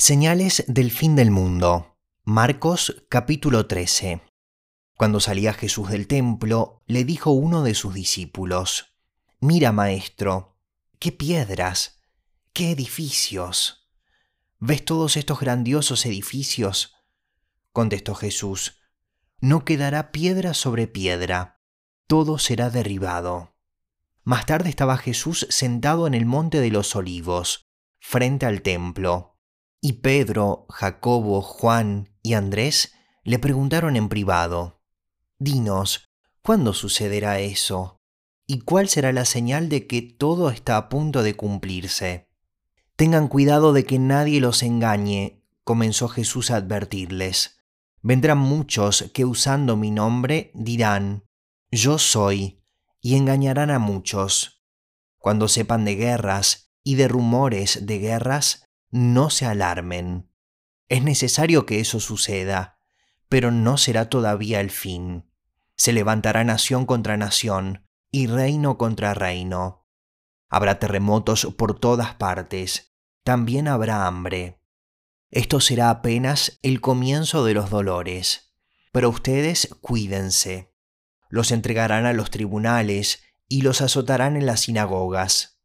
[0.00, 1.98] Señales del fin del mundo.
[2.24, 4.22] Marcos capítulo 13.
[4.96, 8.94] Cuando salía Jesús del templo, le dijo uno de sus discípulos,
[9.40, 10.56] Mira, maestro,
[10.98, 12.00] qué piedras,
[12.54, 13.90] qué edificios.
[14.58, 16.94] ¿Ves todos estos grandiosos edificios?
[17.70, 18.80] Contestó Jesús,
[19.38, 21.60] No quedará piedra sobre piedra,
[22.06, 23.54] todo será derribado.
[24.24, 29.29] Más tarde estaba Jesús sentado en el monte de los olivos, frente al templo
[29.80, 32.92] y Pedro, Jacobo, Juan y Andrés
[33.24, 34.82] le preguntaron en privado,
[35.38, 36.10] Dinos,
[36.42, 37.96] ¿cuándo sucederá eso?
[38.46, 42.28] ¿Y cuál será la señal de que todo está a punto de cumplirse?
[42.96, 47.62] Tengan cuidado de que nadie los engañe, comenzó Jesús a advertirles.
[48.02, 51.24] Vendrán muchos que usando mi nombre dirán,
[51.70, 52.62] Yo soy,
[53.00, 54.62] y engañarán a muchos.
[55.16, 60.30] Cuando sepan de guerras y de rumores de guerras, no se alarmen.
[60.88, 62.78] Es necesario que eso suceda,
[63.28, 65.30] pero no será todavía el fin.
[65.76, 69.86] Se levantará nación contra nación y reino contra reino.
[70.48, 74.60] Habrá terremotos por todas partes, también habrá hambre.
[75.30, 78.56] Esto será apenas el comienzo de los dolores,
[78.90, 80.74] pero ustedes cuídense.
[81.28, 85.59] Los entregarán a los tribunales y los azotarán en las sinagogas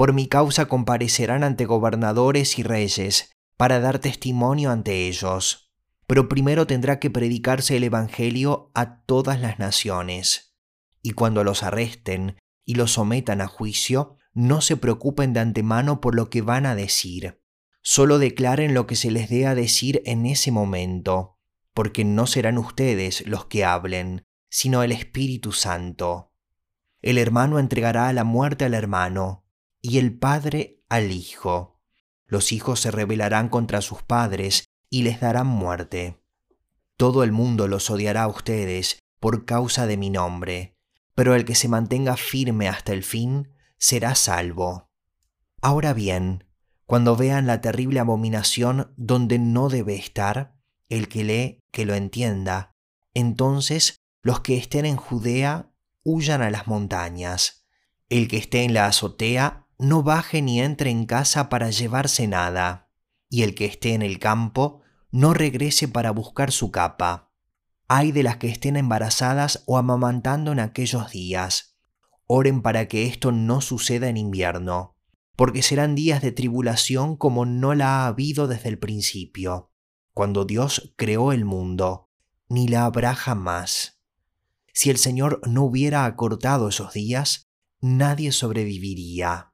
[0.00, 5.74] por mi causa comparecerán ante gobernadores y reyes para dar testimonio ante ellos.
[6.06, 10.56] Pero primero tendrá que predicarse el Evangelio a todas las naciones.
[11.02, 16.14] Y cuando los arresten y los sometan a juicio, no se preocupen de antemano por
[16.14, 17.42] lo que van a decir.
[17.82, 21.36] Solo declaren lo que se les dé a decir en ese momento,
[21.74, 26.32] porque no serán ustedes los que hablen, sino el Espíritu Santo.
[27.02, 29.44] El hermano entregará a la muerte al hermano,
[29.82, 31.80] y el padre al hijo.
[32.26, 36.22] Los hijos se rebelarán contra sus padres y les darán muerte.
[36.96, 40.76] Todo el mundo los odiará a ustedes por causa de mi nombre,
[41.14, 44.90] pero el que se mantenga firme hasta el fin será salvo.
[45.62, 46.44] Ahora bien,
[46.86, 50.54] cuando vean la terrible abominación donde no debe estar,
[50.88, 52.74] el que lee, que lo entienda,
[53.14, 55.72] entonces los que estén en Judea
[56.02, 57.64] huyan a las montañas.
[58.08, 62.90] El que esté en la azotea no baje ni entre en casa para llevarse nada,
[63.30, 67.32] y el que esté en el campo no regrese para buscar su capa.
[67.88, 71.78] Hay de las que estén embarazadas o amamantando en aquellos días.
[72.26, 74.96] Oren para que esto no suceda en invierno,
[75.34, 79.72] porque serán días de tribulación como no la ha habido desde el principio,
[80.12, 82.10] cuando Dios creó el mundo,
[82.50, 83.98] ni la habrá jamás.
[84.74, 87.48] Si el Señor no hubiera acortado esos días,
[87.80, 89.50] nadie sobreviviría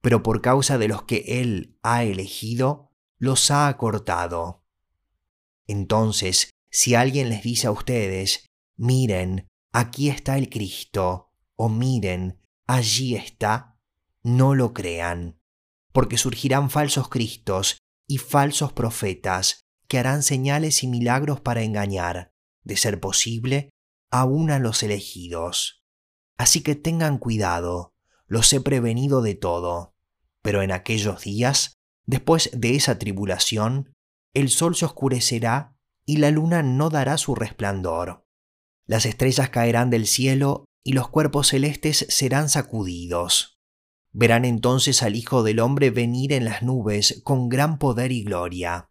[0.00, 4.64] pero por causa de los que Él ha elegido, los ha acortado.
[5.66, 8.46] Entonces, si alguien les dice a ustedes,
[8.76, 13.78] miren, aquí está el Cristo, o miren, allí está,
[14.22, 15.40] no lo crean,
[15.92, 17.78] porque surgirán falsos Cristos
[18.08, 22.32] y falsos profetas que harán señales y milagros para engañar,
[22.62, 23.70] de ser posible,
[24.10, 25.84] aún a los elegidos.
[26.38, 27.92] Así que tengan cuidado,
[28.30, 29.92] los he prevenido de todo.
[30.40, 31.74] Pero en aquellos días,
[32.06, 33.92] después de esa tribulación,
[34.32, 35.76] el sol se oscurecerá
[36.06, 38.24] y la luna no dará su resplandor.
[38.86, 43.58] Las estrellas caerán del cielo y los cuerpos celestes serán sacudidos.
[44.12, 48.90] Verán entonces al Hijo del Hombre venir en las nubes con gran poder y gloria.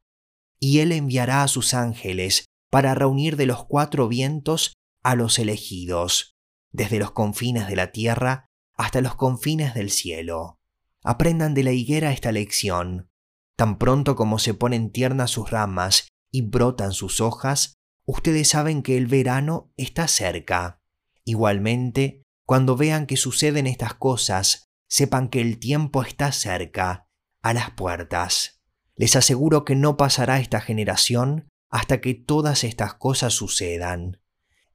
[0.60, 6.36] Y él enviará a sus ángeles para reunir de los cuatro vientos a los elegidos,
[6.72, 8.49] desde los confines de la tierra
[8.80, 10.58] hasta los confines del cielo.
[11.04, 13.12] Aprendan de la higuera esta lección.
[13.58, 17.74] Tan pronto como se ponen tiernas sus ramas y brotan sus hojas,
[18.06, 20.82] ustedes saben que el verano está cerca.
[21.26, 27.10] Igualmente, cuando vean que suceden estas cosas, sepan que el tiempo está cerca,
[27.42, 28.62] a las puertas.
[28.96, 34.22] Les aseguro que no pasará esta generación hasta que todas estas cosas sucedan.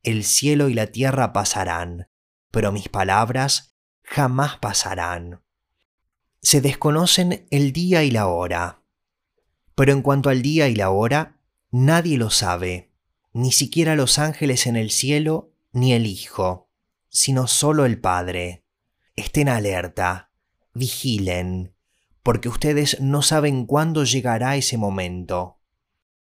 [0.02, 2.10] El cielo y la tierra pasarán,
[2.50, 3.73] pero mis palabras
[4.04, 5.42] jamás pasarán.
[6.40, 8.82] Se desconocen el día y la hora.
[9.74, 11.40] Pero en cuanto al día y la hora,
[11.70, 12.92] nadie lo sabe,
[13.32, 16.68] ni siquiera los ángeles en el cielo, ni el Hijo,
[17.08, 18.64] sino solo el Padre.
[19.16, 20.30] Estén alerta,
[20.74, 21.74] vigilen,
[22.22, 25.58] porque ustedes no saben cuándo llegará ese momento.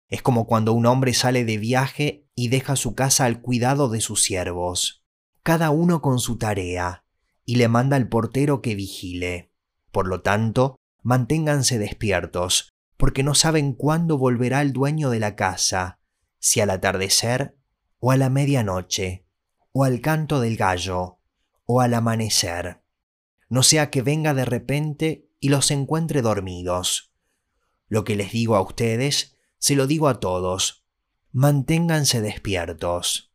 [0.08, 4.00] Es como cuando un hombre sale de viaje y deja su casa al cuidado de
[4.00, 5.04] sus siervos,
[5.42, 7.04] cada uno con su tarea,
[7.48, 9.50] y le manda al portero que vigile.
[9.90, 15.98] Por lo tanto, manténganse despiertos, porque no saben cuándo volverá el dueño de la casa,
[16.38, 17.56] si al atardecer,
[18.00, 19.24] o a la medianoche,
[19.72, 21.20] o al canto del gallo,
[21.64, 22.82] o al amanecer.
[23.48, 27.14] No sea que venga de repente y los encuentre dormidos.
[27.88, 30.84] Lo que les digo a ustedes, se lo digo a todos.
[31.32, 33.32] Manténganse despiertos.